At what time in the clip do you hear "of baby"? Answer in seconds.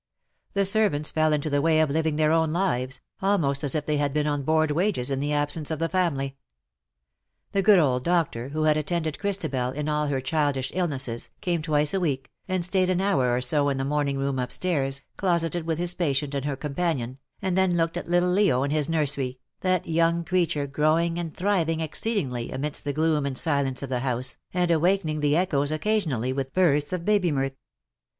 26.91-27.31